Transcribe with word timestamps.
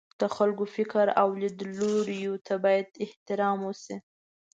د 0.19 0.21
خلکو 0.35 0.63
فکر 0.75 1.05
او 1.21 1.27
لیدلوریو 1.41 2.35
ته 2.45 2.53
باید 2.63 2.87
احترام 3.05 3.57
وشي. 3.65 3.95